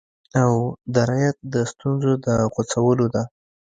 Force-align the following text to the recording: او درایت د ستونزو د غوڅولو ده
او 0.41 0.51
درایت 0.95 1.37
د 1.53 1.55
ستونزو 1.71 2.11
د 2.25 2.27
غوڅولو 2.53 3.05
ده 3.13 3.23